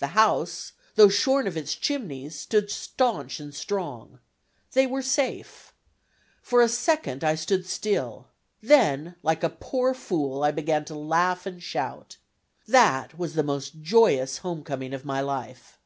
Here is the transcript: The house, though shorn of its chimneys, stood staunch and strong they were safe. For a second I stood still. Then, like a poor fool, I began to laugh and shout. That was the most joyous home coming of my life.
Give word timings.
The 0.00 0.08
house, 0.18 0.72
though 0.96 1.08
shorn 1.08 1.46
of 1.46 1.56
its 1.56 1.76
chimneys, 1.76 2.34
stood 2.34 2.72
staunch 2.72 3.38
and 3.38 3.54
strong 3.54 4.18
they 4.72 4.84
were 4.84 5.00
safe. 5.00 5.72
For 6.42 6.60
a 6.60 6.68
second 6.68 7.22
I 7.22 7.36
stood 7.36 7.64
still. 7.66 8.26
Then, 8.60 9.14
like 9.22 9.44
a 9.44 9.48
poor 9.48 9.94
fool, 9.94 10.42
I 10.42 10.50
began 10.50 10.84
to 10.86 10.96
laugh 10.98 11.46
and 11.46 11.62
shout. 11.62 12.16
That 12.66 13.16
was 13.16 13.34
the 13.34 13.44
most 13.44 13.80
joyous 13.80 14.38
home 14.38 14.64
coming 14.64 14.92
of 14.92 15.04
my 15.04 15.20
life. 15.20 15.78